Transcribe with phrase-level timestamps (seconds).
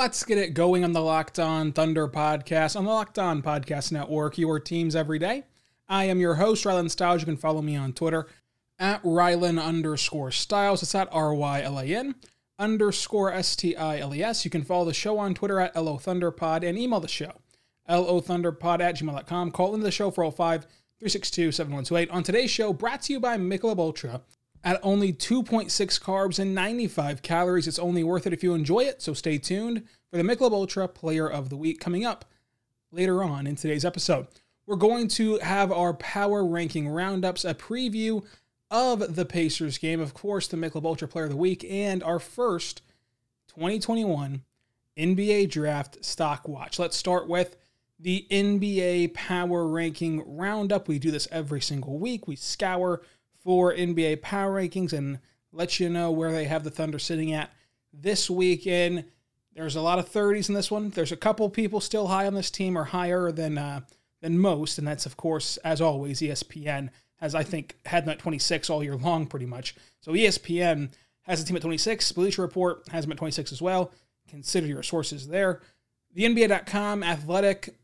[0.00, 3.92] Let's get it going on the Locked On Thunder podcast on the Locked On Podcast
[3.92, 5.44] Network, your teams every day.
[5.90, 7.20] I am your host, Rylan Stiles.
[7.20, 8.26] You can follow me on Twitter
[8.78, 10.82] at Rylan underscore Stiles.
[10.82, 12.14] It's at R Y L A N
[12.58, 14.42] underscore S T I L E S.
[14.42, 17.32] You can follow the show on Twitter at LO Thunderpod and email the show,
[17.86, 19.50] LO Thunderpod at gmail.com.
[19.50, 22.10] Call into the show for 05 362 7128.
[22.10, 24.22] On today's show, brought to you by Michelob Ultra.
[24.62, 29.00] At only 2.6 carbs and 95 calories, it's only worth it if you enjoy it,
[29.00, 32.26] so stay tuned for the Michelob Ultra Player of the Week coming up
[32.92, 34.26] later on in today's episode.
[34.66, 38.24] We're going to have our power ranking roundups, a preview
[38.70, 42.18] of the Pacers game, of course, the Michelob Ultra Player of the Week, and our
[42.18, 42.82] first
[43.48, 44.42] 2021
[44.96, 46.78] NBA Draft Stock Watch.
[46.78, 47.56] Let's start with
[47.98, 50.86] the NBA Power Ranking Roundup.
[50.86, 52.28] We do this every single week.
[52.28, 53.02] We scour
[53.42, 55.18] for NBA Power Rankings and
[55.52, 57.50] let you know where they have the Thunder sitting at
[57.92, 59.04] this weekend.
[59.54, 60.90] There's a lot of 30s in this one.
[60.90, 63.80] There's a couple people still high on this team or higher than uh,
[64.20, 68.18] than most, and that's of course, as always, ESPN has I think had them at
[68.18, 69.74] 26 all year long, pretty much.
[70.00, 70.90] So ESPN
[71.22, 72.12] has the team at 26.
[72.12, 73.92] Bleacher Report has them at 26 as well.
[74.28, 75.60] Consider your sources there.
[76.14, 77.74] The NBA.com, Athletic,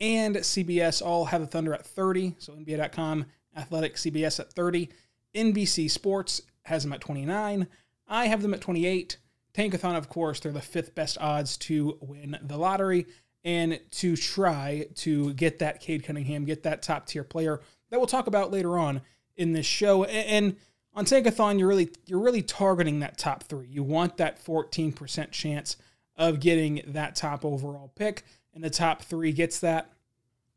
[0.00, 2.36] and CBS all have the Thunder at 30.
[2.38, 4.90] So NBA.com, Athletic, CBS at 30.
[5.36, 7.66] NBC Sports has them at 29.
[8.08, 9.18] I have them at 28.
[9.54, 13.06] Tankathon, of course, they're the fifth best odds to win the lottery
[13.44, 18.06] and to try to get that Cade Cunningham, get that top tier player that we'll
[18.06, 19.00] talk about later on
[19.36, 20.04] in this show.
[20.04, 20.56] And
[20.94, 23.68] on Tankathon, you're really you're really targeting that top three.
[23.68, 25.76] You want that 14% chance
[26.16, 28.24] of getting that top overall pick,
[28.54, 29.92] and the top three gets that.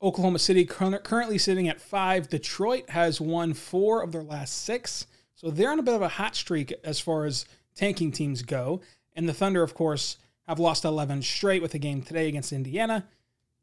[0.02, 2.30] Oklahoma City currently sitting at five.
[2.30, 5.08] Detroit has won four of their last six.
[5.36, 7.46] So they're on a bit of a hot streak as far as
[7.76, 8.82] tanking teams go.
[9.14, 10.18] And the Thunder, of course,
[10.48, 13.08] have lost 11 straight with a game today against Indiana.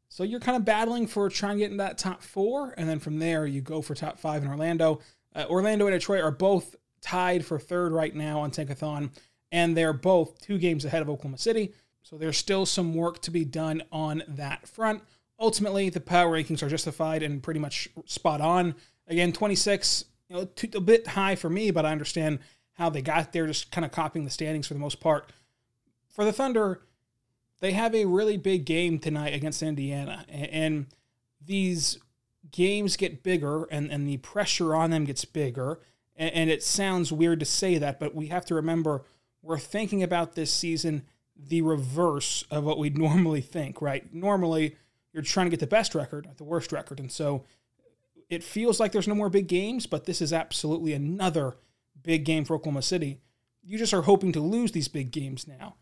[0.09, 2.73] So you're kind of battling for trying to get in that top four.
[2.77, 4.99] And then from there, you go for top five in Orlando.
[5.35, 9.09] Uh, Orlando and Detroit are both tied for third right now on Tankathon.
[9.51, 11.73] And they're both two games ahead of Oklahoma City.
[12.03, 15.01] So there's still some work to be done on that front
[15.39, 18.75] ultimately the power rankings are justified and pretty much spot on.
[19.07, 22.39] Again, 26, you know, a bit high for me, but I understand
[22.73, 25.31] how they got there, just kind of copying the standings for the most part.
[26.09, 26.81] For the Thunder,
[27.59, 30.87] they have a really big game tonight against Indiana, and
[31.43, 31.97] these
[32.51, 35.79] games get bigger, and, and the pressure on them gets bigger.
[36.15, 39.05] And, and it sounds weird to say that, but we have to remember
[39.41, 41.03] we're thinking about this season
[41.35, 44.13] the reverse of what we'd normally think, right?
[44.13, 44.75] Normally,
[45.17, 46.99] you're trying to get the best record, not the worst record.
[46.99, 47.43] And so
[48.29, 51.57] it feels like there's no more big games, but this is absolutely another
[52.03, 53.19] big game for Oklahoma City.
[53.63, 55.77] You just are hoping to lose these big games now.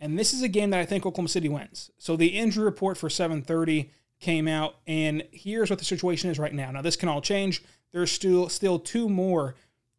[0.00, 1.92] And this is a game that I think Oklahoma City wins.
[1.98, 6.52] So the injury report for 730 came out, and here's what the situation is right
[6.52, 6.72] now.
[6.72, 7.62] Now this can all change.
[7.92, 9.54] There's still still two more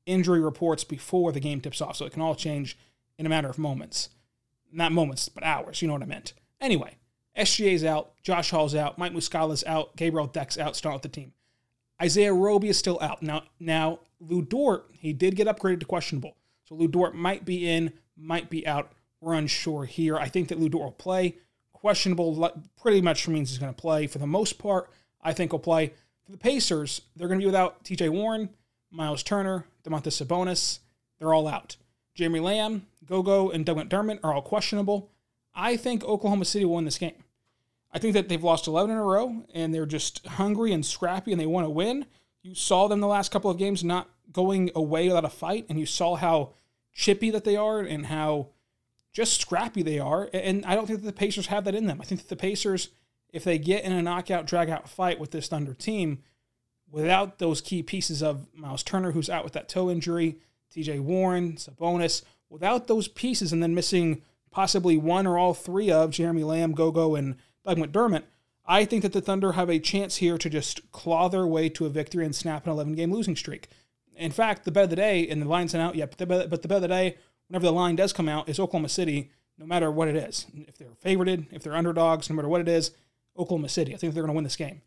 [0.06, 2.78] injury reports before the game tips off, so it can all change
[3.18, 4.10] in a matter of moments.
[4.70, 5.82] Not moments, but hours.
[5.82, 6.34] You know what I meant.
[6.60, 6.98] Anyway,
[7.38, 11.34] SGA's out, Josh Hall's out, Mike Muscala's out, Gabriel Deck's out, start with the team.
[12.02, 13.22] Isaiah Roby is still out.
[13.22, 16.36] Now, now Lu Dort, he did get upgraded to questionable.
[16.66, 18.92] So Lu Dort might be in, might be out.
[19.22, 20.18] We're unsure here.
[20.18, 21.36] I think that Lu Dort will play.
[21.74, 22.52] Questionable
[22.82, 24.08] pretty much means he's going to play.
[24.08, 24.90] For the most part,
[25.22, 25.94] I think he'll play.
[26.26, 28.50] For the Pacers, they're going to be without TJ Warren,
[28.92, 30.80] Miles Turner, Domantas Sabonis.
[31.20, 31.78] They're all out.
[32.16, 35.12] Jeremy Lamb, Gogo, and Doug McDermott are all questionable.
[35.54, 37.24] I think Oklahoma City will win this game.
[37.96, 41.32] I think that they've lost 11 in a row and they're just hungry and scrappy
[41.32, 42.06] and they want to win.
[42.44, 45.80] You saw them the last couple of games not going away without a fight, and
[45.80, 46.52] you saw how
[46.94, 48.50] chippy that they are and how
[49.14, 50.30] just scrappy they are.
[50.34, 52.02] And I don't think that the Pacers have that in them.
[52.02, 52.90] I think that the Pacers,
[53.32, 56.22] if they get in a knockout, drag out fight with this Thunder team,
[56.92, 60.38] without those key pieces of Miles Turner, who's out with that toe injury,
[60.76, 64.22] TJ Warren, Sabonis, without those pieces, and then missing
[64.52, 68.24] possibly one or all three of Jeremy Lamb, Gogo, and McDermott,
[68.66, 71.86] I think that the Thunder have a chance here to just claw their way to
[71.86, 73.68] a victory and snap an 11 game losing streak.
[74.16, 76.26] In fact, the bet of the day, and the line's not out yet, but the,
[76.26, 77.18] bet, but the bet of the day,
[77.48, 80.48] whenever the line does come out, is Oklahoma City, no matter what it is.
[80.56, 82.92] If they're favorited, if they're underdogs, no matter what it is,
[83.38, 83.94] Oklahoma City.
[83.94, 84.82] I think they're going to win this game.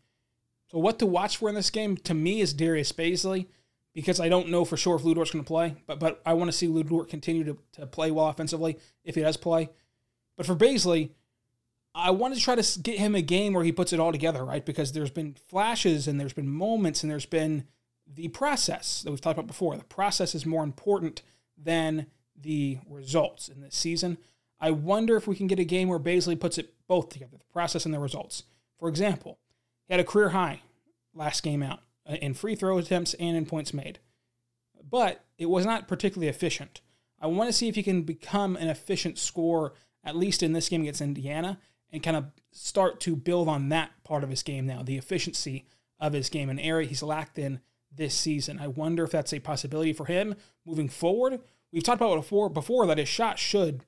[0.71, 3.47] So what to watch for in this game to me is Darius Bazley
[3.93, 6.33] because I don't know for sure if Lu Dort's going to play, but but I
[6.33, 9.69] want to see Dort continue to, to play well offensively if he does play.
[10.37, 11.11] But for Bazley,
[11.95, 14.45] I want to try to get him a game where he puts it all together,
[14.45, 14.65] right?
[14.65, 17.65] Because there's been flashes and there's been moments and there's been
[18.07, 19.75] the process that we've talked about before.
[19.75, 21.21] The process is more important
[21.57, 22.07] than
[22.39, 24.17] the results in this season.
[24.59, 27.53] I wonder if we can get a game where Bazley puts it both together, the
[27.53, 28.43] process and the results.
[28.77, 29.39] For example,
[29.87, 30.61] he had a career high
[31.13, 33.99] last game out uh, in free throw attempts and in points made.
[34.89, 36.81] But it was not particularly efficient.
[37.21, 40.69] I want to see if he can become an efficient scorer, at least in this
[40.69, 41.59] game against Indiana,
[41.91, 45.65] and kind of start to build on that part of his game now, the efficiency
[45.99, 47.59] of his game, an area he's lacked in
[47.95, 48.59] this season.
[48.59, 51.39] I wonder if that's a possibility for him moving forward.
[51.71, 53.83] We've talked about before before that his shot should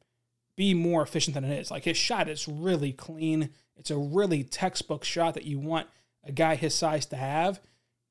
[0.55, 1.71] be more efficient than it is.
[1.71, 3.49] Like his shot is really clean.
[3.75, 5.87] It's a really textbook shot that you want
[6.23, 7.59] a guy his size to have.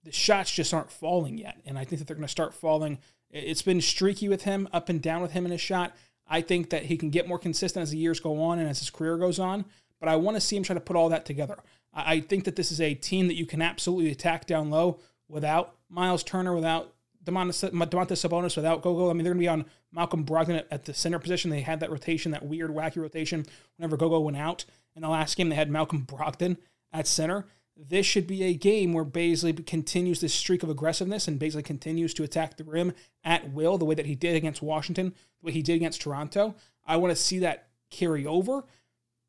[0.02, 1.60] The shots just aren't falling yet.
[1.66, 2.98] And I think that they're going to start falling.
[3.30, 5.94] It's been streaky with him, up and down with him in his shot.
[6.26, 8.78] I think that he can get more consistent as the years go on and as
[8.78, 9.64] his career goes on.
[10.00, 11.58] But I want to see him try to put all that together.
[11.92, 14.98] I think that this is a team that you can absolutely attack down low
[15.28, 16.94] without Miles Turner, without
[17.24, 19.10] Domantas Sabonis, without Gogo.
[19.10, 21.50] I mean, they're going to be on Malcolm Brogdon at, at, the center position.
[21.50, 23.44] They had that rotation, that weird, wacky rotation
[23.76, 24.64] whenever Gogo went out.
[24.96, 26.56] In the last game, they had Malcolm Brogdon
[26.92, 27.46] at center
[27.88, 32.12] this should be a game where Bazley continues this streak of aggressiveness and Bazley continues
[32.14, 32.92] to attack the rim
[33.24, 36.54] at will, the way that he did against Washington, the way he did against Toronto.
[36.86, 38.64] I want to see that carry over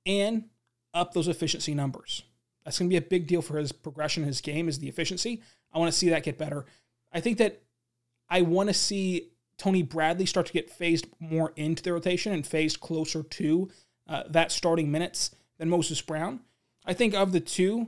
[0.05, 0.45] and
[0.93, 2.23] up those efficiency numbers.
[2.63, 4.87] That's going to be a big deal for his progression, in his game is the
[4.87, 5.41] efficiency.
[5.73, 6.65] I want to see that get better.
[7.11, 7.61] I think that
[8.29, 12.45] I want to see Tony Bradley start to get phased more into the rotation and
[12.45, 13.69] phased closer to
[14.07, 16.41] uh, that starting minutes than Moses Brown.
[16.85, 17.87] I think of the two,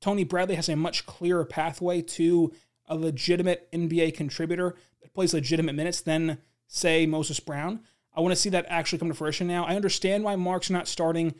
[0.00, 2.52] Tony Bradley has a much clearer pathway to
[2.86, 7.80] a legitimate NBA contributor that plays legitimate minutes than, say, Moses Brown.
[8.14, 9.64] I want to see that actually come to fruition now.
[9.64, 11.34] I understand why Mark's not starting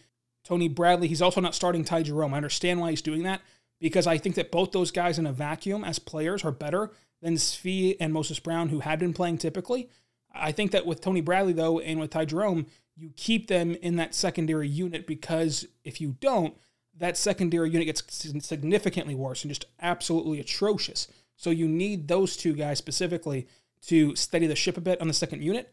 [0.49, 1.09] Tony Bradley.
[1.09, 2.33] He's also not starting Ty Jerome.
[2.33, 3.43] I understand why he's doing that
[3.81, 6.91] because I think that both those guys in a vacuum as players are better
[7.21, 9.91] than Svi and Moses Brown, who had been playing typically.
[10.35, 12.67] I think that with Tony Bradley, though, and with Ty Jerome,
[12.97, 16.57] you keep them in that secondary unit because if you don't,
[16.97, 18.03] that secondary unit gets
[18.45, 21.09] significantly worse and just absolutely atrocious.
[21.37, 23.47] So you need those two guys specifically
[23.87, 25.73] to steady the ship a bit on the second unit.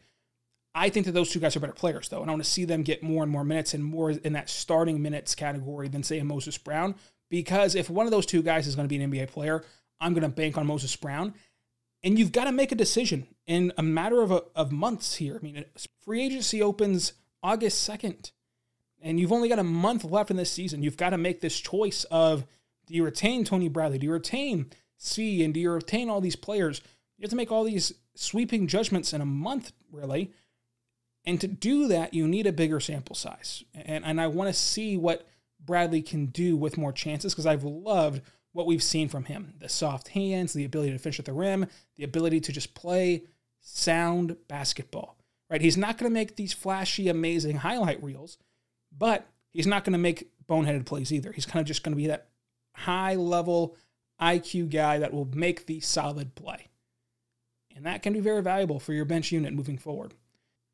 [0.76, 2.64] I think that those two guys are better players, though, and I want to see
[2.64, 6.18] them get more and more minutes and more in that starting minutes category than, say,
[6.18, 6.94] a Moses Brown.
[7.30, 9.64] Because if one of those two guys is going to be an NBA player,
[10.00, 11.34] I'm going to bank on Moses Brown.
[12.04, 15.38] And you've got to make a decision in a matter of, a, of months here.
[15.40, 15.64] I mean,
[16.04, 18.30] free agency opens August 2nd
[19.06, 20.82] and you've only got a month left in this season.
[20.82, 22.44] You've got to make this choice of
[22.86, 23.98] do you retain Tony Bradley?
[23.98, 25.42] Do you retain C?
[25.44, 26.80] And do you retain all these players?
[27.16, 30.32] You have to make all these sweeping judgments in a month, really.
[31.26, 33.64] And to do that, you need a bigger sample size.
[33.74, 35.26] And, and I want to see what
[35.64, 39.68] Bradley can do with more chances because I've loved what we've seen from him the
[39.68, 43.24] soft hands, the ability to finish at the rim, the ability to just play
[43.60, 45.16] sound basketball.
[45.50, 45.60] Right?
[45.60, 48.38] He's not going to make these flashy, amazing highlight reels,
[48.96, 51.32] but he's not going to make boneheaded plays either.
[51.32, 52.28] He's kind of just going to be that
[52.72, 53.76] high level
[54.20, 56.68] IQ guy that will make the solid play.
[57.74, 60.14] And that can be very valuable for your bench unit moving forward.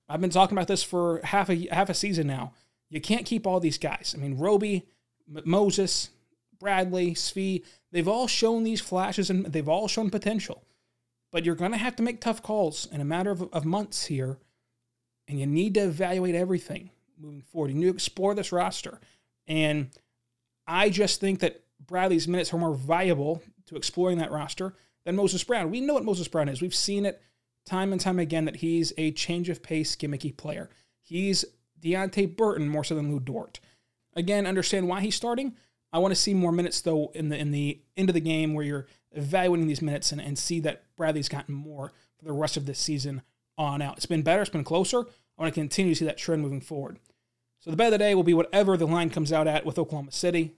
[0.09, 2.53] I've been talking about this for half a half a season now.
[2.91, 4.15] You can't keep all these guys.
[4.17, 4.87] I mean, Roby,
[5.35, 6.11] M- Moses,
[6.59, 10.63] Bradley, Svi, they've all shown these flashes and they've all shown potential.
[11.31, 14.07] But you're going to have to make tough calls in a matter of, of months
[14.07, 14.39] here.
[15.27, 17.71] And you need to evaluate everything moving forward.
[17.71, 19.01] You need to explore this roster.
[19.47, 19.91] And
[20.67, 25.43] I just think that Bradley's minutes are more viable to exploring that roster than Moses
[25.43, 25.71] Brown.
[25.71, 26.61] We know what Moses Brown is.
[26.61, 27.21] We've seen it
[27.65, 30.71] time and time again that he's a change of pace, gimmicky player.
[31.01, 31.45] He's
[31.81, 33.61] Deonte Burton more so than Lu Dort.
[34.15, 35.55] Again, understand why he's starting.
[35.93, 38.55] I want to see more minutes though in the in the end of the game
[38.55, 42.57] where you're evaluating these minutes and, and see that Bradley's gotten more for the rest
[42.57, 43.23] of this season
[43.59, 43.97] on out.
[43.97, 45.01] It's been better, it's been closer.
[45.01, 46.99] I want to continue to see that trend moving forward.
[47.61, 49.79] So the bet of the day will be whatever the line comes out at with
[49.79, 50.53] Oklahoma City,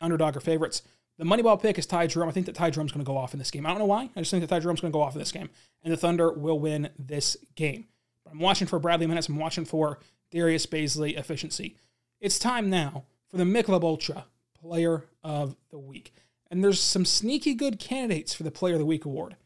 [0.00, 0.82] underdog or favorites.
[1.18, 2.28] The Moneyball pick is Ty Jerome.
[2.28, 3.66] I think that Ty Jerome's going to go off in this game.
[3.66, 4.08] I don't know why.
[4.14, 5.50] I just think that Ty Jerome's going to go off in this game,
[5.82, 7.86] and the Thunder will win this game.
[8.24, 9.28] But I'm watching for Bradley minutes.
[9.28, 9.98] I'm watching for
[10.30, 11.76] Darius Bazley efficiency.
[12.20, 14.26] It's time now for the Michelob Ultra
[14.60, 16.12] Player of the Week,
[16.50, 19.36] and there's some sneaky good candidates for the Player of the Week award.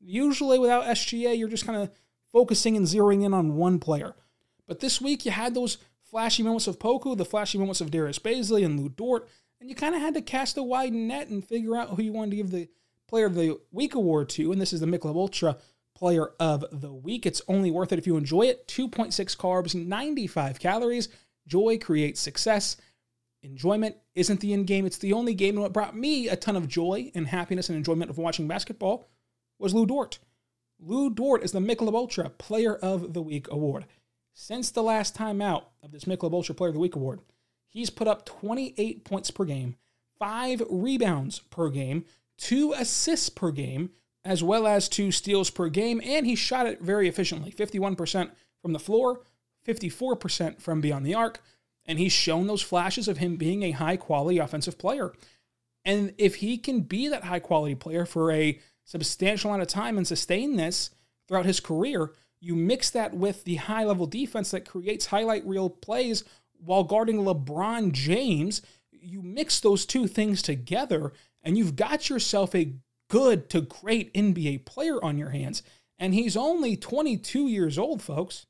[0.00, 1.90] Usually, without SGA, you're just kind of
[2.32, 4.14] focusing and zeroing in on one player.
[4.66, 8.18] But this week, you had those flashy moments of Poku, the flashy moments of Darius
[8.18, 9.28] Bazley and Lu Dort,
[9.60, 12.12] and you kind of had to cast a wide net and figure out who you
[12.12, 12.68] wanted to give the
[13.08, 15.56] Player of the Week award to, and this is the Michelob Ultra
[15.96, 17.26] Player of the Week.
[17.26, 18.68] It's only worth it if you enjoy it.
[18.68, 21.08] 2.6 carbs, 95 calories.
[21.46, 22.76] Joy creates success.
[23.42, 25.56] Enjoyment isn't the end game, it's the only game.
[25.56, 29.08] And what brought me a ton of joy and happiness and enjoyment of watching basketball
[29.58, 30.18] was Lu Dort.
[30.78, 33.86] Lu Dort is the Michelob Ultra Player of the Week award.
[34.34, 37.20] Since the last time out of this Michelob Ultra Player of the Week award,
[37.70, 39.76] he's put up 28 points per game,
[40.18, 42.04] five rebounds per game,
[42.36, 43.90] two assists per game,
[44.24, 48.72] as well as two steals per game, and he shot it very efficiently 51% from
[48.72, 49.22] the floor,
[49.66, 51.42] 54% from beyond the arc,
[51.86, 55.12] and he's shown those flashes of him being a high quality offensive player.
[55.84, 59.96] And if he can be that high quality player for a substantial amount of time
[59.96, 60.90] and sustain this
[61.26, 65.70] throughout his career, you mix that with the high level defense that creates highlight reel
[65.70, 66.24] plays
[66.64, 68.62] while guarding LeBron James.
[68.90, 71.12] You mix those two things together,
[71.42, 72.74] and you've got yourself a
[73.08, 75.62] good to great NBA player on your hands.
[75.98, 78.46] And he's only 22 years old, folks.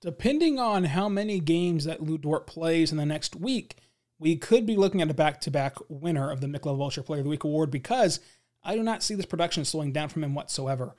[0.00, 3.76] Depending on how many games that Lu Dort plays in the next week,
[4.18, 7.20] we could be looking at a back to back winner of the Michelob Ultra Player
[7.20, 8.20] of the Week award because
[8.62, 10.94] I do not see this production slowing down from him whatsoever.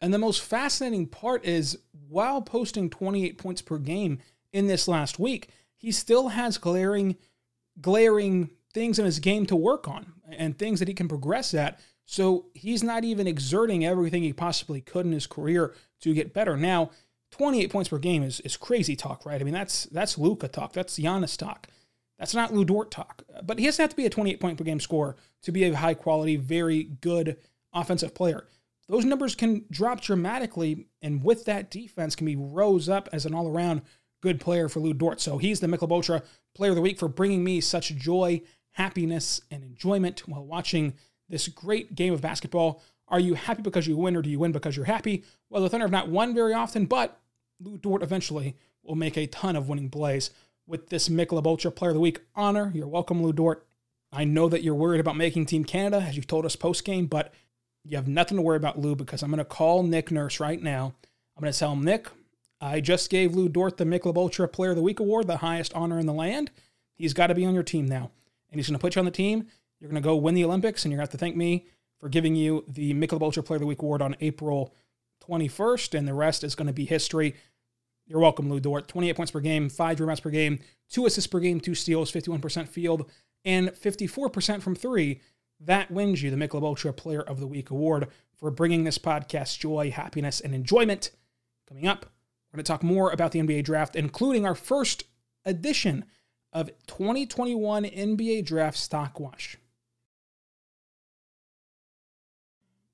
[0.00, 1.78] And the most fascinating part is
[2.08, 4.18] while posting 28 points per game
[4.52, 5.48] in this last week,
[5.82, 7.16] he still has glaring,
[7.80, 11.80] glaring things in his game to work on and things that he can progress at.
[12.06, 16.56] So he's not even exerting everything he possibly could in his career to get better.
[16.56, 16.90] Now,
[17.32, 19.40] 28 points per game is, is crazy talk, right?
[19.40, 20.72] I mean, that's that's Luka talk.
[20.72, 21.66] That's Giannis talk.
[22.18, 23.24] That's not Lu Dort talk.
[23.42, 25.74] But he doesn't have to be a 28 point per game scorer to be a
[25.74, 27.38] high quality, very good
[27.72, 28.46] offensive player.
[28.88, 33.34] Those numbers can drop dramatically, and with that defense, can be rose up as an
[33.34, 33.82] all around
[34.22, 35.20] good player for Lu Dort.
[35.20, 36.22] So he's the Michelob
[36.54, 40.94] Player of the Week for bringing me such joy, happiness, and enjoyment while watching
[41.28, 42.82] this great game of basketball.
[43.08, 45.24] Are you happy because you win, or do you win because you're happy?
[45.50, 47.20] Well, the Thunder have not won very often, but
[47.60, 50.30] Lu Dort eventually will make a ton of winning plays
[50.66, 52.70] with this Michelob Player of the Week honor.
[52.74, 53.66] You're welcome, Lu Dort.
[54.12, 57.06] I know that you're worried about making Team Canada, as you've told us post game,
[57.06, 57.32] but
[57.84, 60.62] you have nothing to worry about, Lu, because I'm going to call Nick Nurse right
[60.62, 60.94] now.
[61.36, 62.08] I'm going to tell him, Nick,
[62.62, 65.74] I just gave Lu Dort the Michelob Ultra Player of the Week award, the highest
[65.74, 66.52] honor in the land.
[66.94, 68.12] He's got to be on your team now.
[68.50, 69.48] And he's going to put you on the team.
[69.80, 71.66] You're going to go win the Olympics, and you're going to have to thank me
[71.98, 74.72] for giving you the Michelob Ultra Player of the Week award on April
[75.28, 77.34] 21st, and the rest is going to be history.
[78.06, 78.86] You're welcome, Lu Dort.
[78.86, 82.68] 28 points per game, five rebounds per game, two assists per game, two steals, 51%
[82.68, 83.10] field,
[83.44, 85.20] and 54% from three.
[85.58, 89.58] That wins you the Michelob Ultra Player of the Week award for bringing this podcast
[89.58, 91.10] joy, happiness, and enjoyment.
[91.66, 92.06] Coming up,
[92.52, 95.04] we're going to talk more about the NBA draft, including our first
[95.46, 96.04] edition
[96.52, 99.56] of 2021 NBA Draft Stock Watch.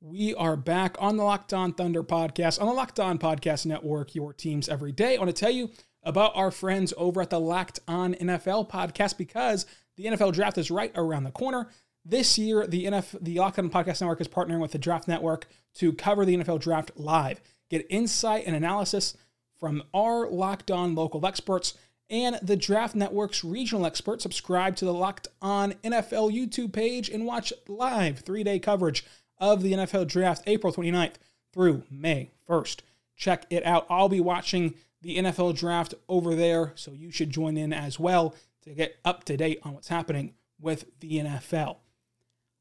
[0.00, 4.14] We are back on the Locked On Thunder podcast, on the Locked On Podcast Network,
[4.14, 5.16] your teams every day.
[5.16, 5.70] I want to tell you
[6.04, 10.70] about our friends over at the Locked On NFL podcast because the NFL draft is
[10.70, 11.68] right around the corner.
[12.04, 15.48] This year, the NFL, the Locked On Podcast Network is partnering with the Draft Network
[15.74, 17.40] to cover the NFL draft live.
[17.68, 19.16] Get insight and analysis
[19.58, 21.74] from our Locked On local experts
[22.10, 24.22] and the Draft Network's regional experts.
[24.22, 29.04] Subscribe to the Locked On NFL YouTube page and watch live three day coverage
[29.38, 31.14] of the NFL Draft April 29th
[31.52, 32.80] through May 1st.
[33.16, 33.86] Check it out.
[33.90, 38.34] I'll be watching the NFL Draft over there, so you should join in as well
[38.62, 41.78] to get up to date on what's happening with the NFL.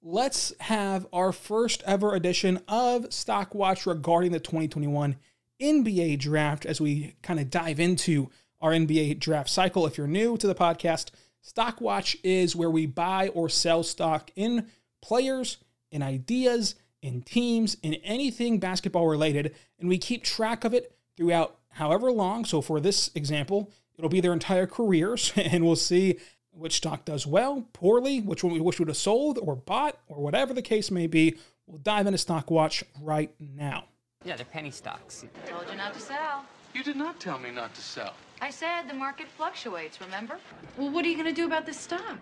[0.01, 5.15] Let's have our first ever edition of Stock Watch regarding the 2021
[5.61, 8.29] NBA Draft as we kind of dive into
[8.61, 9.85] our NBA draft cycle.
[9.85, 11.11] If you're new to the podcast,
[11.41, 14.67] Stock Watch is where we buy or sell stock in
[15.01, 15.57] players
[15.91, 21.57] in ideas, in teams, in anything basketball related, and we keep track of it throughout
[21.69, 22.45] however long.
[22.45, 26.17] So for this example, it'll be their entire careers, and we'll see
[26.51, 30.21] which stock does well, poorly, which one we wish would have sold or bought, or
[30.21, 31.37] whatever the case may be.
[31.67, 33.85] We'll dive into Stock Watch right now.
[34.27, 35.23] Yeah, they're penny stocks.
[35.47, 36.43] Told you not to sell.
[36.73, 38.13] You did not tell me not to sell.
[38.41, 40.37] I said the market fluctuates, remember?
[40.75, 42.19] Well, what are you going to do about this stock?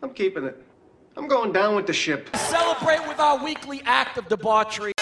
[0.00, 0.62] I'm keeping it.
[1.16, 2.30] I'm going down with the ship.
[2.36, 4.92] Celebrate with our weekly act of debauchery.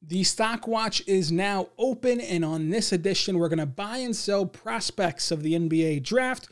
[0.00, 4.16] The Stock Watch is now open, and on this edition, we're going to buy and
[4.16, 6.48] sell prospects of the NBA draft.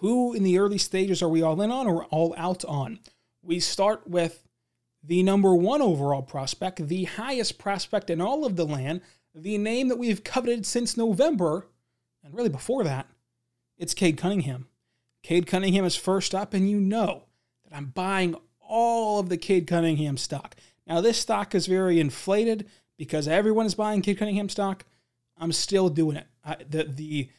[0.00, 2.98] Who in the early stages are we all in on or all out on?
[3.42, 4.46] We start with
[5.02, 9.00] the number one overall prospect, the highest prospect in all of the land,
[9.34, 11.68] the name that we've coveted since November,
[12.22, 13.08] and really before that,
[13.76, 14.68] it's Cade Cunningham.
[15.22, 17.24] Cade Cunningham is first up, and you know
[17.64, 20.56] that I'm buying all of the Cade Cunningham stock.
[20.86, 24.84] Now, this stock is very inflated because everyone is buying Cade Cunningham stock.
[25.38, 26.26] I'm still doing it.
[26.44, 27.30] I, the the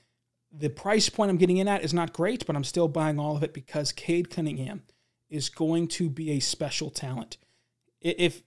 [0.52, 3.36] the price point I'm getting in at is not great, but I'm still buying all
[3.36, 4.84] of it because Cade Cunningham
[5.30, 7.38] is going to be a special talent.
[8.02, 8.44] If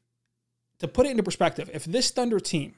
[0.78, 2.74] to put it into perspective, if this Thunder team,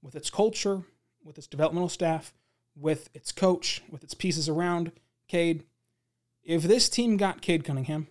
[0.00, 0.82] with its culture,
[1.24, 2.32] with its developmental staff,
[2.76, 4.92] with its coach, with its pieces around
[5.28, 5.64] Cade,
[6.44, 8.08] if this team got Cade Cunningham,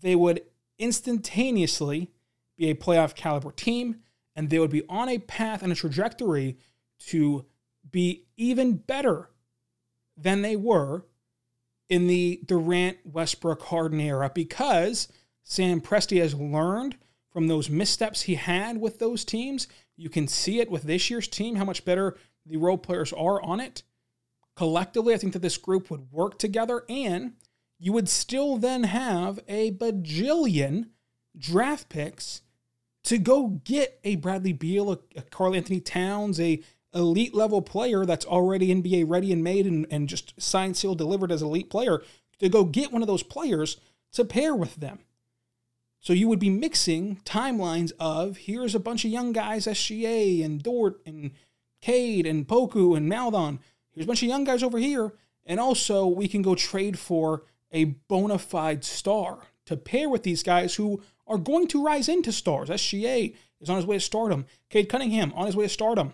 [0.00, 0.42] they would
[0.78, 2.10] instantaneously
[2.56, 4.00] be a playoff caliber team,
[4.34, 6.58] and they would be on a path and a trajectory
[6.98, 7.44] to
[7.90, 9.30] be even better
[10.16, 11.04] than they were
[11.88, 15.08] in the Durant, Westbrook, Harden era because
[15.42, 16.96] Sam Presti has learned
[17.30, 19.68] from those missteps he had with those teams.
[19.96, 23.40] You can see it with this year's team, how much better the role players are
[23.42, 23.82] on it.
[24.56, 27.34] Collectively, I think that this group would work together and
[27.78, 30.88] you would still then have a bajillion
[31.36, 32.40] draft picks
[33.04, 36.62] to go get a Bradley Beal, a, a Karl-Anthony Towns, a
[36.96, 41.30] elite level player that's already NBA ready and made and, and just signed, sealed, delivered
[41.30, 42.02] as elite player,
[42.38, 43.76] to go get one of those players
[44.12, 45.00] to pair with them.
[46.00, 50.62] So you would be mixing timelines of here's a bunch of young guys, SGA and
[50.62, 51.32] Dort and
[51.80, 53.58] Cade and Poku and Maledon.
[53.92, 55.12] Here's a bunch of young guys over here.
[55.44, 60.42] And also we can go trade for a bona fide star to pair with these
[60.42, 62.68] guys who are going to rise into stars.
[62.68, 64.46] SGA is on his way to stardom.
[64.70, 66.12] Cade Cunningham on his way to stardom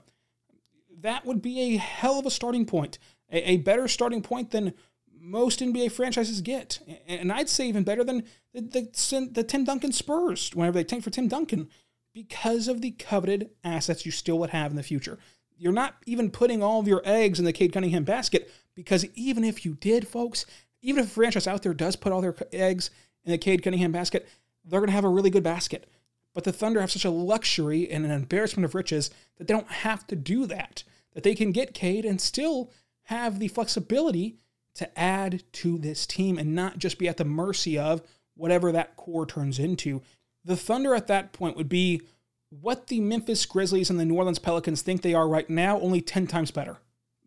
[1.02, 2.98] that would be a hell of a starting point,
[3.30, 4.74] a, a better starting point than
[5.20, 9.92] most NBA franchises get, and I'd say even better than the, the, the Tim Duncan
[9.92, 11.68] Spurs whenever they tank for Tim Duncan,
[12.12, 15.18] because of the coveted assets you still would have in the future.
[15.56, 19.44] You're not even putting all of your eggs in the Cade Cunningham basket because even
[19.44, 20.44] if you did, folks,
[20.82, 22.90] even if a franchise out there does put all their eggs
[23.24, 24.28] in the Cade Cunningham basket,
[24.64, 25.88] they're going to have a really good basket.
[26.34, 29.70] But the Thunder have such a luxury and an embarrassment of riches that they don't
[29.70, 30.82] have to do that
[31.14, 32.70] that they can get Cade and still
[33.04, 34.36] have the flexibility
[34.74, 38.02] to add to this team and not just be at the mercy of
[38.34, 40.02] whatever that core turns into.
[40.44, 42.02] The Thunder at that point would be
[42.48, 46.00] what the Memphis Grizzlies and the New Orleans Pelicans think they are right now, only
[46.00, 46.78] 10 times better.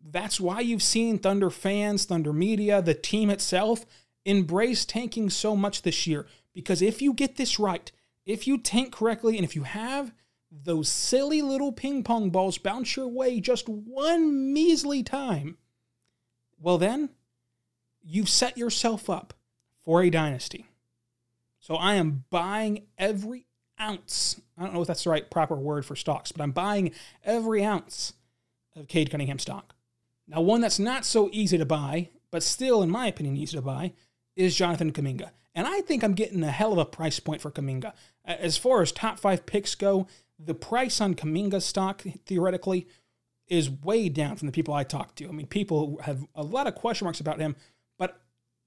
[0.08, 3.84] That's why you've seen Thunder fans, Thunder media, the team itself
[4.24, 6.26] embrace tanking so much this year.
[6.52, 7.90] Because if you get this right,
[8.24, 10.12] if you tank correctly, and if you have
[10.64, 15.58] those silly little ping pong balls bounce your way just one measly time,
[16.58, 17.10] well, then
[18.02, 19.34] you've set yourself up
[19.84, 20.66] for a dynasty.
[21.58, 23.46] So I am buying every
[23.80, 24.40] ounce.
[24.56, 26.92] I don't know if that's the right proper word for stocks, but I'm buying
[27.24, 28.14] every ounce
[28.74, 29.74] of Cade Cunningham stock.
[30.28, 33.62] Now, one that's not so easy to buy, but still, in my opinion, easy to
[33.62, 33.92] buy,
[34.34, 35.30] is Jonathan Kuminga.
[35.54, 37.92] And I think I'm getting a hell of a price point for Kuminga.
[38.24, 40.06] As far as top five picks go,
[40.38, 42.86] the price on Kuminga stock theoretically
[43.48, 45.28] is way down from the people I talk to.
[45.28, 47.56] I mean, people have a lot of question marks about him,
[47.98, 48.20] but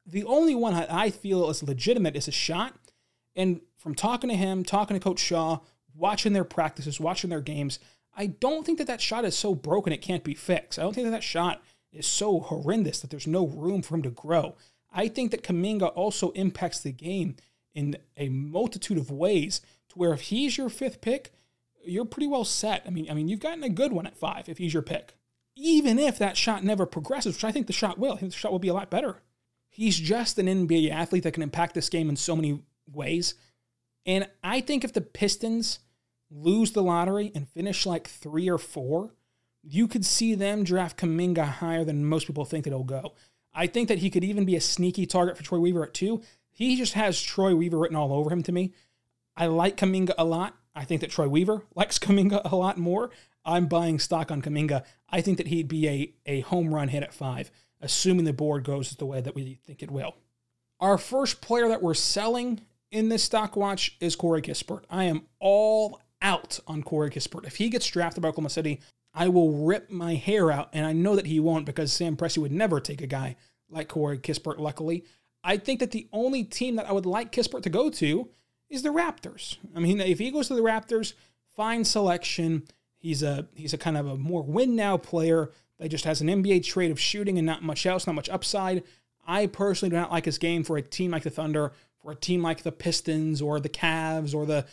[0.06, 2.76] the only one I feel is legitimate is a shot.
[3.36, 5.60] And from talking to him, talking to Coach Shaw,
[5.96, 7.80] watching their practices, watching their games,
[8.16, 10.80] I don't think that that shot is so broken it can't be fixed.
[10.80, 14.02] I don't think that that shot is so horrendous that there's no room for him
[14.04, 14.56] to grow.
[14.92, 17.36] I think that Kuminga also impacts the game
[17.74, 21.32] in a multitude of ways to where if he's your fifth pick,
[21.86, 22.84] you're pretty well set.
[22.86, 25.16] I mean, I mean, you've gotten a good one at five if he's your pick.
[25.56, 28.38] Even if that shot never progresses, which I think the shot will, I think the
[28.38, 29.22] shot will be a lot better.
[29.70, 32.62] He's just an NBA athlete that can impact this game in so many
[32.92, 33.36] ways.
[34.06, 35.80] And I think if the Pistons
[36.32, 39.16] lose the lottery and finish like three or four,
[39.62, 43.14] you could see them draft Kuminga higher than most people think that he'll go.
[43.54, 46.22] I think that he could even be a sneaky target for Troy Weaver at two.
[46.50, 48.74] He just has Troy Weaver written all over him to me.
[49.36, 50.56] I like Kuminga a lot.
[50.80, 53.12] I think that Troy Weaver likes Kuminga a lot more.
[53.44, 54.84] I'm buying stock on Kuminga.
[55.10, 58.64] I think that he'd be a, a home run hit at five, assuming the board
[58.64, 60.16] goes the way that we think it will.
[60.80, 62.62] Our first player that we're selling
[62.92, 64.84] in this stock watch is Corey Kispert.
[64.90, 67.46] I am all out on Corey Kispert.
[67.46, 68.80] If he gets drafted by Oklahoma City,
[69.14, 72.38] I will rip my hair out, and I know that he won't because Sam Presti
[72.38, 73.36] would never take a guy
[73.70, 75.04] like Corey Kispert, luckily.
[75.44, 78.30] I think that the only team that I would like Kispert to go to
[78.70, 79.58] is the Raptors.
[79.76, 81.14] I mean, if he goes to the Raptors,
[81.56, 82.64] fine selection.
[82.98, 86.28] He's a he's a kind of a more win now player that just has an
[86.28, 88.84] NBA trade of shooting and not much else, not much upside.
[89.26, 92.16] I personally do not like his game for a team like the Thunder, for a
[92.16, 94.66] team like the Pistons or the Cavs or the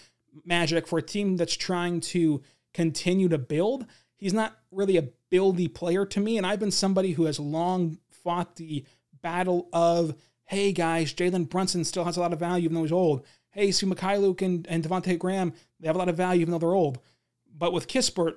[0.45, 2.43] Magic, for a team that's trying to
[2.75, 3.87] continue to build.
[4.17, 7.99] He's not really a buildy player to me, and I've been somebody who has long
[8.11, 8.85] fought the
[9.23, 12.93] battle of, hey guys, Jalen Brunson still has a lot of value even though he's
[12.93, 13.25] old.
[13.57, 16.59] Hey, Svi Mykhailiuk and, and Devonte' Graham, they have a lot of value even though
[16.59, 16.99] they're old.
[17.57, 18.35] But with Kispert,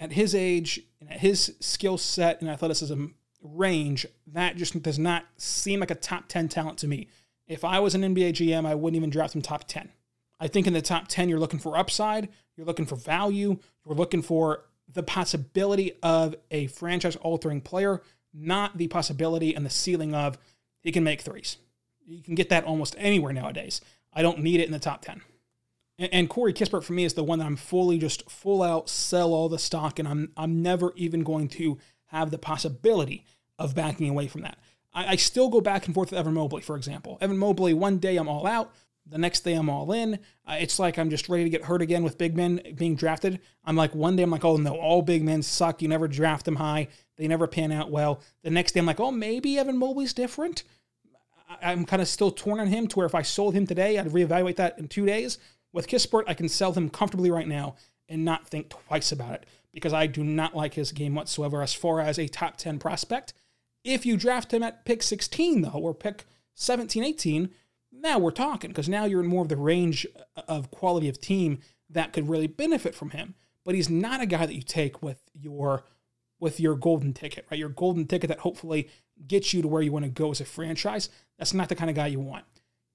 [0.00, 3.06] at his age and at his skill set and athleticism
[3.42, 7.06] range, that just does not seem like a top 10 talent to me.
[7.46, 9.88] If I was an NBA GM, I wouldn't even draft him top 10.
[10.40, 13.94] I think in the top 10, you're looking for upside, you're looking for value, you're
[13.94, 18.02] looking for the possibility of a franchise altering player,
[18.34, 20.38] not the possibility and the ceiling of
[20.80, 21.56] he can make threes.
[22.04, 23.80] You can get that almost anywhere nowadays.
[24.16, 25.20] I don't need it in the top 10.
[25.98, 28.88] And, and Corey Kispert for me is the one that I'm fully just full out
[28.88, 33.24] sell all the stock, and I'm I'm never even going to have the possibility
[33.58, 34.58] of backing away from that.
[34.92, 37.18] I, I still go back and forth with Evan Mobley, for example.
[37.20, 38.72] Evan Mobley, one day I'm all out,
[39.06, 40.14] the next day I'm all in.
[40.46, 43.40] Uh, it's like I'm just ready to get hurt again with big men being drafted.
[43.64, 45.80] I'm like, one day I'm like, oh no, all big men suck.
[45.80, 46.88] You never draft them high.
[47.16, 48.20] They never pan out well.
[48.42, 50.64] The next day I'm like, oh, maybe Evan Mobley's different.
[51.48, 54.08] I'm kind of still torn on him to where if I sold him today, I'd
[54.08, 55.38] reevaluate that in two days.
[55.72, 57.76] With Kispert, I can sell him comfortably right now
[58.08, 61.74] and not think twice about it because I do not like his game whatsoever as
[61.74, 63.34] far as a top 10 prospect.
[63.84, 67.50] If you draft him at pick 16, though, or pick 17, 18,
[67.92, 70.06] now we're talking because now you're in more of the range
[70.48, 73.34] of quality of team that could really benefit from him.
[73.64, 75.84] But he's not a guy that you take with your
[76.38, 77.58] with your golden ticket, right?
[77.58, 78.88] Your golden ticket that hopefully
[79.26, 81.08] gets you to where you want to go as a franchise.
[81.38, 82.44] That's not the kind of guy you want.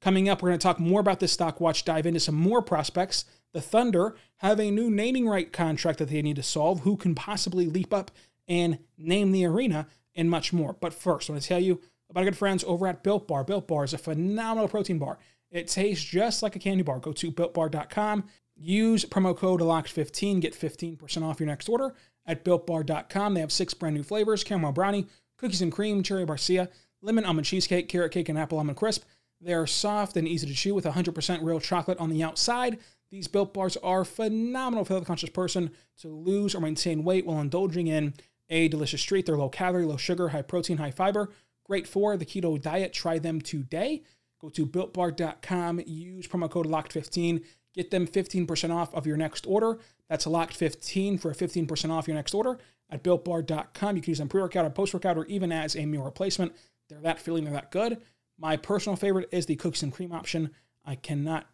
[0.02, 2.62] Coming up, we're going to talk more about this stock watch, dive into some more
[2.62, 3.26] prospects.
[3.54, 6.82] The Thunder have a new naming right contract that they need to solve.
[6.82, 8.12] Who can possibly leap up
[8.48, 10.74] and name the arena, and much more.
[10.74, 13.44] But first, I want to tell you about our good friends over at Built Bar.
[13.44, 15.20] Built Bar is a phenomenal protein bar.
[15.52, 17.00] It tastes just like a candy bar.
[17.00, 18.26] Go to builtbar.com,
[18.56, 21.94] use promo code LOCKED15, get 15% off your next order
[22.32, 23.34] at builtbar.com.
[23.34, 26.70] They have six brand new flavors caramel brownie, cookies and cream, cherry barcia,
[27.02, 29.04] lemon almond cheesecake, carrot cake, and apple almond crisp.
[29.42, 32.80] They are soft and easy to chew with 100% real chocolate on the outside.
[33.10, 37.42] These built bars are phenomenal for the conscious person to lose or maintain weight while
[37.42, 38.14] indulging in
[38.50, 39.26] a delicious treat.
[39.26, 41.30] They're low calorie, low sugar, high protein, high fiber.
[41.66, 42.94] Great for the keto diet.
[42.94, 44.04] Try them today.
[44.40, 49.80] Go to builtbar.com, use promo code LOCKED15, get them 15% off of your next order.
[50.10, 53.96] That's LOCKED15 for 15% off your next order at builtbar.com.
[53.96, 56.54] You can use them pre workout or post workout or even as a meal replacement.
[56.90, 58.02] They're that filling, they're that good.
[58.38, 60.52] My personal favorite is the cookies and cream option.
[60.84, 61.48] I cannot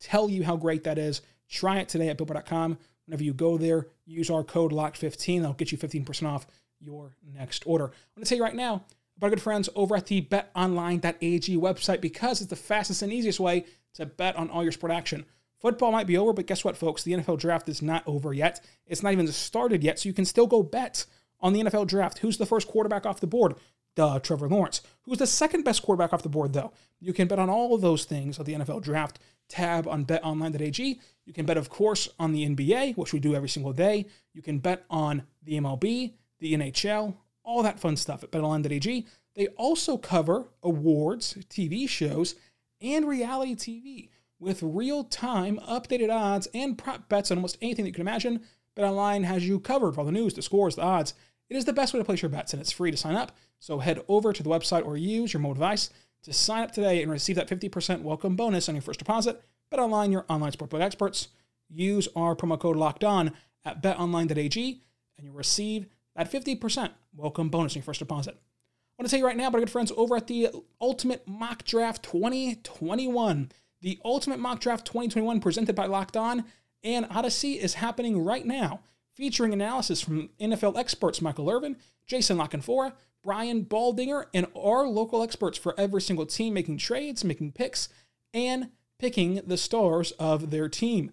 [0.00, 1.22] tell you how great that is.
[1.48, 2.78] Try it today at builtbar.com.
[3.06, 5.40] Whenever you go there, use our code LOCKED15.
[5.40, 6.46] That'll get you 15% off
[6.80, 7.84] your next order.
[7.84, 8.84] I'm going to tell you right now
[9.16, 13.40] about our good friends over at the betonline.ag website because it's the fastest and easiest
[13.40, 15.24] way to bet on all your sport action.
[15.62, 17.04] Football might be over, but guess what, folks?
[17.04, 18.60] The NFL draft is not over yet.
[18.84, 21.06] It's not even started yet, so you can still go bet
[21.40, 22.18] on the NFL draft.
[22.18, 23.54] Who's the first quarterback off the board?
[23.94, 24.80] Duh, Trevor Lawrence.
[25.02, 26.72] Who's the second best quarterback off the board, though?
[26.98, 31.00] You can bet on all of those things on the NFL draft tab on betonline.ag.
[31.26, 34.06] You can bet, of course, on the NBA, which we do every single day.
[34.32, 39.06] You can bet on the MLB, the NHL, all that fun stuff at betonline.ag.
[39.36, 42.34] They also cover awards, TV shows,
[42.80, 44.08] and reality TV
[44.42, 48.42] with real time updated odds and prop bets on almost anything that you can imagine.
[48.76, 51.14] BetOnline has you covered for all the news, the scores, the odds.
[51.48, 53.36] It is the best way to place your bets, and it's free to sign up.
[53.60, 55.90] So head over to the website or use your mobile device
[56.24, 59.40] to sign up today and receive that 50% welcome bonus on your first deposit.
[59.72, 61.28] BetOnline, your online sportbook experts.
[61.68, 63.32] Use our promo code locked on
[63.64, 64.82] at betonline.ag
[65.16, 68.34] and you'll receive that 50% welcome bonus on your first deposit.
[68.34, 70.48] I want to tell you right now about our good friends over at the
[70.80, 73.50] Ultimate Mock Draft 2021.
[73.82, 76.44] The Ultimate Mock Draft 2021 presented by Locked On
[76.84, 78.78] and Audacy is happening right now,
[79.10, 82.92] featuring analysis from NFL experts Michael Irvin, Jason La Canfora,
[83.24, 87.88] Brian Baldinger, and our local experts for every single team making trades, making picks,
[88.32, 91.10] and picking the stars of their team.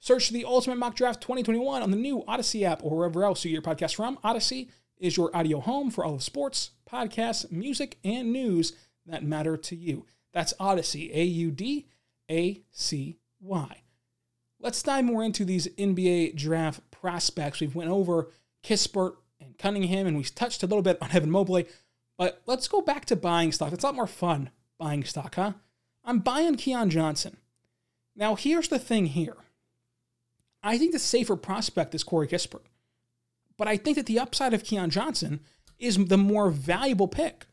[0.00, 3.52] Search the Ultimate Mock Draft 2021 on the new Audacy app or wherever else you
[3.52, 4.18] get your podcast from.
[4.24, 8.72] Audacy is your audio home for all of sports, podcasts, music, and news
[9.06, 10.04] that matter to you.
[10.32, 11.86] That's Audacy, A U D
[12.32, 13.82] A C Y.
[14.58, 17.60] Let's dive more into these NBA draft prospects.
[17.60, 18.30] We've went over
[18.64, 21.66] Kispert and Cunningham, and we've touched a little bit on Evan Mobley.
[22.16, 23.72] But let's go back to buying stock.
[23.72, 25.52] It's a lot more fun buying stock, huh?
[26.04, 27.36] I'm buying Keon Johnson.
[28.14, 29.36] Now, here's the thing here.
[30.62, 32.62] I think the safer prospect is Corey Kispert.
[33.56, 35.40] But I think that the upside of Keon Johnson
[35.78, 37.46] is the more valuable pick.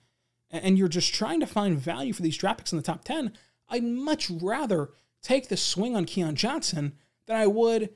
[0.51, 3.33] And you're just trying to find value for these draft picks in the top 10.
[3.69, 4.89] I'd much rather
[5.21, 6.93] take the swing on Keon Johnson
[7.27, 7.89] than I would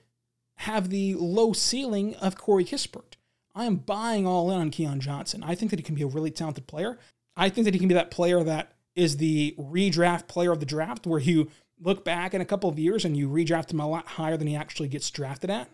[0.58, 3.16] have the low ceiling of Corey Kispert.
[3.56, 5.44] I am buying all in on Keon Johnson.
[5.44, 6.98] I think that he can be a really talented player.
[7.36, 10.66] I think that he can be that player that is the redraft player of the
[10.66, 13.88] draft, where you look back in a couple of years and you redraft him a
[13.88, 15.70] lot higher than he actually gets drafted at.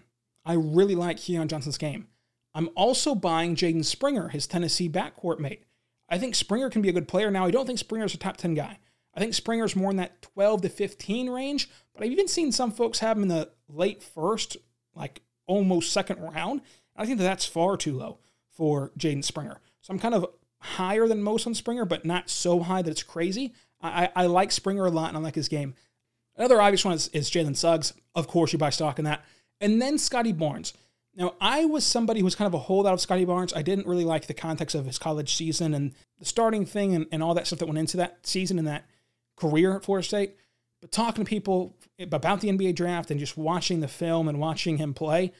[0.45, 2.07] I really like Keon Johnson's game.
[2.55, 5.63] I'm also buying Jaden Springer, his Tennessee backcourt mate.
[6.09, 7.29] I think Springer can be a good player.
[7.29, 8.79] Now, I don't think Springer's a top 10 guy.
[9.13, 12.71] I think Springer's more in that 12 to 15 range, but I've even seen some
[12.71, 14.57] folks have him in the late first,
[14.95, 16.61] like almost second round.
[16.95, 18.19] I think that that's far too low
[18.51, 19.59] for Jaden Springer.
[19.81, 20.27] So I'm kind of
[20.59, 23.53] higher than most on Springer, but not so high that it's crazy.
[23.81, 25.73] I, I like Springer a lot and I like his game.
[26.35, 27.93] Another obvious one is, is Jalen Suggs.
[28.15, 29.25] Of course, you buy stock in that.
[29.61, 30.73] And then Scottie Barnes.
[31.15, 33.53] Now, I was somebody who was kind of a holdout of Scottie Barnes.
[33.53, 37.07] I didn't really like the context of his college season and the starting thing and,
[37.11, 38.85] and all that stuff that went into that season and that
[39.39, 40.35] career at Florida State.
[40.81, 44.77] But talking to people about the NBA draft and just watching the film and watching
[44.77, 45.33] him play,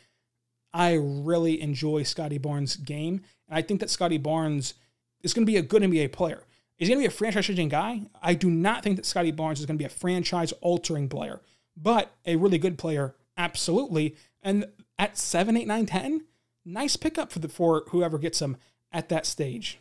[0.74, 3.22] I really enjoy Scottie Barnes' game.
[3.48, 4.74] And I think that Scottie Barnes
[5.22, 6.46] is going to be a good NBA player.
[6.78, 8.04] Is he going to be a franchise changing guy?
[8.22, 11.42] I do not think that Scottie Barnes is going to be a franchise altering player,
[11.76, 14.16] but a really good player, absolutely.
[14.42, 14.66] And
[14.98, 16.22] at 7, 8, 9, 10,
[16.66, 18.56] nice pickup for the for whoever gets him
[18.92, 19.80] at that stage.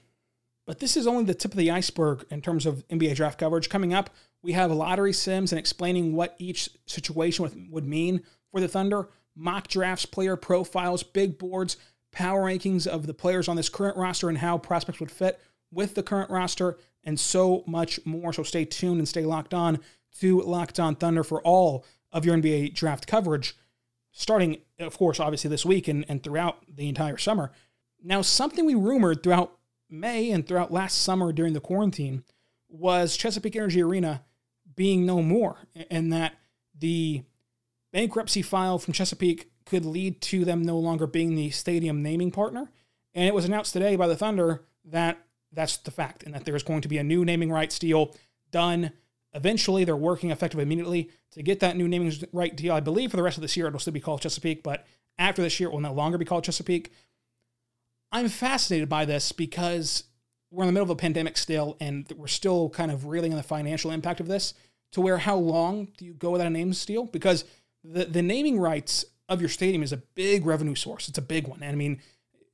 [0.68, 3.70] But this is only the tip of the iceberg in terms of NBA draft coverage.
[3.70, 4.10] Coming up,
[4.42, 9.68] we have lottery sims and explaining what each situation would mean for the Thunder, mock
[9.68, 11.78] drafts, player profiles, big boards,
[12.12, 15.40] power rankings of the players on this current roster and how prospects would fit
[15.72, 18.34] with the current roster, and so much more.
[18.34, 19.78] So stay tuned and stay locked on
[20.20, 23.56] to Locked On Thunder for all of your NBA draft coverage,
[24.12, 27.52] starting, of course, obviously this week and, and throughout the entire summer.
[28.04, 29.57] Now, something we rumored throughout
[29.90, 32.24] May and throughout last summer during the quarantine
[32.68, 34.24] was Chesapeake Energy Arena
[34.74, 35.58] being no more,
[35.90, 36.34] and that
[36.78, 37.22] the
[37.92, 42.70] bankruptcy file from Chesapeake could lead to them no longer being the stadium naming partner.
[43.14, 45.18] And it was announced today by the Thunder that
[45.52, 48.14] that's the fact, and that there's going to be a new naming rights deal
[48.50, 48.92] done.
[49.32, 52.74] Eventually, they're working effective immediately to get that new naming right deal.
[52.74, 54.86] I believe for the rest of this year, it'll still be called Chesapeake, but
[55.18, 56.92] after this year, it will no longer be called Chesapeake.
[58.10, 60.04] I'm fascinated by this because
[60.50, 63.36] we're in the middle of a pandemic still, and we're still kind of reeling in
[63.36, 64.54] the financial impact of this.
[64.92, 67.04] To where how long do you go without a name steal?
[67.04, 67.44] Because
[67.84, 71.08] the, the naming rights of your stadium is a big revenue source.
[71.08, 71.62] It's a big one.
[71.62, 72.00] And I mean,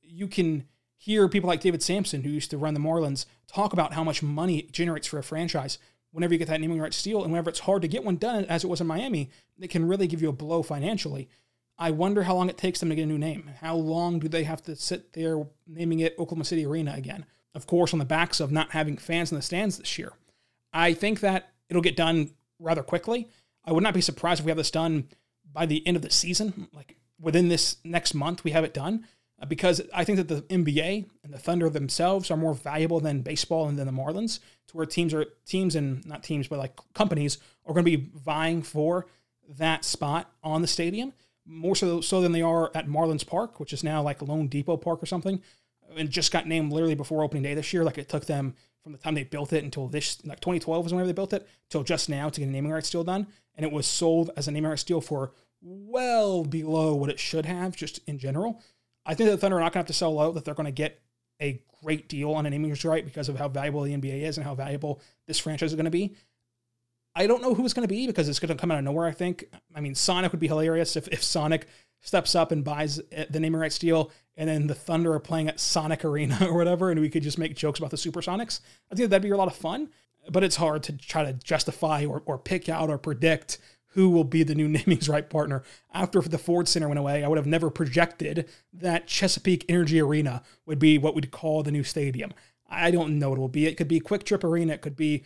[0.01, 0.65] you can
[0.97, 4.21] hear people like David Samson, who used to run the Marlins, talk about how much
[4.21, 5.77] money it generates for a franchise
[6.11, 7.23] whenever you get that naming rights deal.
[7.23, 9.87] And whenever it's hard to get one done, as it was in Miami, it can
[9.87, 11.29] really give you a blow financially.
[11.77, 13.49] I wonder how long it takes them to get a new name.
[13.59, 17.25] How long do they have to sit there naming it Oklahoma City Arena again?
[17.53, 20.13] Of course, on the backs of not having fans in the stands this year.
[20.71, 23.29] I think that it'll get done rather quickly.
[23.63, 25.09] I would not be surprised if we have this done
[25.51, 29.05] by the end of the season, like within this next month, we have it done.
[29.41, 33.21] Uh, because I think that the NBA and the Thunder themselves are more valuable than
[33.21, 36.79] baseball and than the Marlins, to where teams are teams and not teams, but like
[36.93, 39.07] companies are going to be vying for
[39.57, 41.13] that spot on the stadium
[41.45, 45.01] more so so than they are at Marlins Park, which is now like loanDepot Park
[45.01, 45.41] or something,
[45.95, 47.83] and just got named literally before opening day this year.
[47.83, 50.93] Like it took them from the time they built it until this, like 2012 was
[50.93, 53.27] whenever they built it, till just now to get a naming rights deal done.
[53.55, 55.31] And it was sold as a naming rights deal for
[55.61, 58.61] well below what it should have, just in general.
[59.05, 60.53] I think that the Thunder are not going to have to sell low, that they're
[60.53, 61.01] going to get
[61.41, 64.37] a great deal on a naming rights right because of how valuable the NBA is
[64.37, 66.15] and how valuable this franchise is going to be.
[67.15, 68.83] I don't know who it's going to be because it's going to come out of
[68.83, 69.45] nowhere, I think.
[69.73, 71.67] I mean, Sonic would be hilarious if, if Sonic
[72.01, 75.47] steps up and buys eh, the naming rights deal and then the Thunder are playing
[75.47, 78.59] at Sonic Arena or whatever, and we could just make jokes about the Supersonics.
[78.91, 79.89] I think that'd be a lot of fun,
[80.29, 84.25] but it's hard to try to justify or, or pick out or predict who will
[84.25, 85.63] be the new naming's right partner.
[85.93, 90.43] After the Ford Center went away, I would have never projected that Chesapeake Energy Arena
[90.65, 92.33] would be what we'd call the new stadium.
[92.69, 93.67] I don't know what it will be.
[93.67, 95.23] It could be QuikTrip Arena, it could be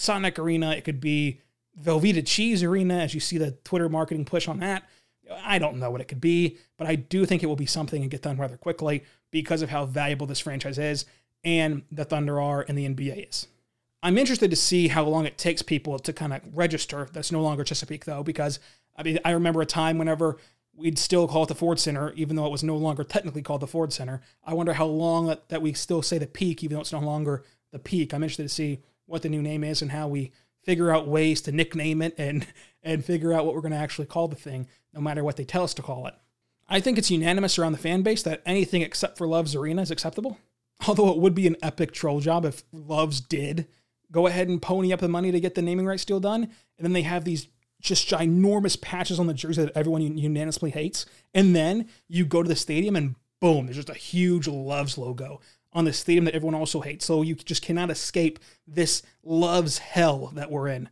[0.00, 1.40] Sonic Arena, it could be
[1.78, 4.88] Velveeta Cheese Arena, as you see the Twitter marketing push on that.
[5.44, 8.00] I don't know what it could be, but I do think it will be something
[8.00, 11.04] and get done rather quickly because of how valuable this franchise is
[11.44, 13.46] and the Thunder are and the NBA is.
[14.02, 17.06] I'm interested to see how long it takes people to kind of register.
[17.12, 18.58] That's no longer Chesapeake though, because
[18.96, 20.38] I mean I remember a time whenever
[20.74, 23.60] we'd still call it the Ford Center, even though it was no longer technically called
[23.60, 24.22] the Ford Center.
[24.44, 27.00] I wonder how long that, that we still say the peak, even though it's no
[27.00, 28.14] longer the peak.
[28.14, 28.80] I'm interested to see
[29.10, 32.46] what the new name is and how we figure out ways to nickname it and
[32.82, 35.44] and figure out what we're going to actually call the thing, no matter what they
[35.44, 36.14] tell us to call it.
[36.68, 39.90] I think it's unanimous around the fan base that anything except for Love's Arena is
[39.90, 40.38] acceptable.
[40.88, 43.66] Although it would be an epic troll job if Love's did
[44.12, 46.84] go ahead and pony up the money to get the naming rights deal done, and
[46.84, 47.48] then they have these
[47.80, 52.48] just ginormous patches on the jersey that everyone unanimously hates, and then you go to
[52.48, 55.40] the stadium and boom, there's just a huge Loves logo
[55.72, 57.04] on the stadium that everyone also hates.
[57.04, 60.88] So you just cannot escape this Loves hell that we're in.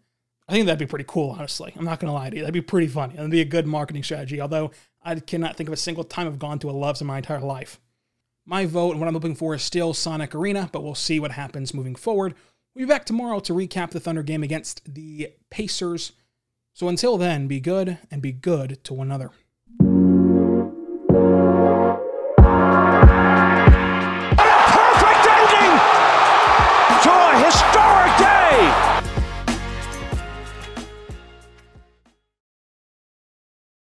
[0.48, 1.74] I think that'd be pretty cool, honestly.
[1.76, 2.42] I'm not going to lie to you.
[2.42, 3.16] That'd be pretty funny.
[3.16, 4.70] That'd be a good marketing strategy, although
[5.02, 7.40] I cannot think of a single time I've gone to a Loves in my entire
[7.40, 7.80] life.
[8.46, 11.32] My vote and what I'm hoping for is still Sonic Arena, but we'll see what
[11.32, 12.34] happens moving forward.
[12.74, 16.12] We'll be back tomorrow to recap the Thunder game against the Pacers.
[16.72, 19.32] So until then, be good and be good to one another.